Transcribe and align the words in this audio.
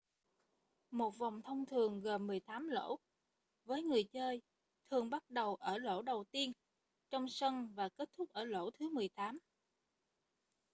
một 0.91 1.17
vòng 1.17 1.41
thông 1.41 1.65
thường 1.65 2.01
gồm 2.01 2.27
mười 2.27 2.39
tám 2.39 2.67
lỗ 2.67 2.99
với 3.65 3.83
người 3.83 4.03
chơi 4.03 4.41
thường 4.91 5.09
bắt 5.09 5.29
đầu 5.29 5.55
ở 5.55 5.77
lỗ 5.77 6.01
đầu 6.01 6.23
tiên 6.31 6.51
trong 7.09 7.29
sân 7.29 7.73
và 7.75 7.89
kết 7.89 8.09
thúc 8.17 8.29
ở 8.33 8.43
lỗ 8.43 8.71
thứ 8.71 8.89
mười 8.93 9.09
tám 9.09 9.39